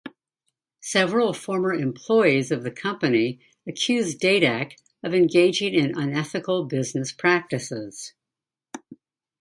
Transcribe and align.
Several 0.81 1.31
former 1.31 1.75
employees 1.75 2.49
of 2.49 2.63
the 2.63 2.71
company 2.71 3.39
accused 3.67 4.19
Dadak 4.19 4.73
of 5.03 5.13
engaging 5.13 5.75
in 5.75 5.95
unethical 5.95 6.65
business 6.65 7.11
practices. 7.11 8.13